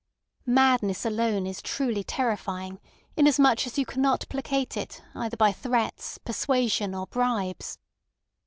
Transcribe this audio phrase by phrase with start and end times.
[0.47, 2.79] Madness alone is truly terrifying,
[3.15, 7.77] inasmuch as you cannot placate it either by threats, persuasion, or bribes.